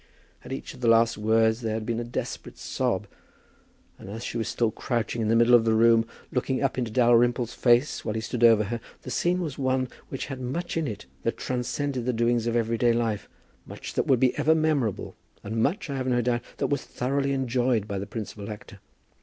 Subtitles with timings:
[0.43, 3.05] At each of the last words there had been a desperate sob;
[3.99, 6.89] and as she was still crouching in the middle of the room, looking up into
[6.89, 10.87] Dalrymple's face while he stood over her, the scene was one which had much in
[10.87, 13.29] it that transcended the doings of everyday life,
[13.67, 17.31] much that would be ever memorable, and much, I have no doubt, that was thoroughly
[17.31, 18.79] enjoyed by the principal actor.